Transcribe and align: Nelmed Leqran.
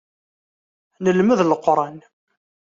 Nelmed 1.03 1.39
Leqran. 1.49 1.97